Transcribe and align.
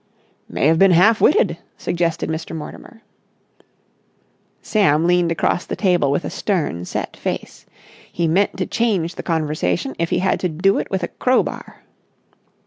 "May 0.49 0.65
have 0.65 0.79
been 0.79 0.89
half 0.97 1.21
witted," 1.21 1.59
suggested 1.77 2.27
Mr. 2.27 2.55
Mortimer. 2.55 3.03
Sam 4.63 5.05
leaned 5.05 5.31
across 5.31 5.67
the 5.67 5.75
table 5.75 6.09
with 6.09 6.25
a 6.25 6.31
stern 6.31 6.85
set 6.85 7.15
face. 7.15 7.67
He 8.11 8.27
meant 8.27 8.57
to 8.57 8.65
change 8.65 9.13
the 9.13 9.21
conversation 9.21 9.95
if 9.99 10.09
he 10.09 10.17
had 10.17 10.39
to 10.39 10.49
do 10.49 10.79
it 10.79 10.89
with 10.89 11.03
a 11.03 11.07
crowbar. 11.09 11.83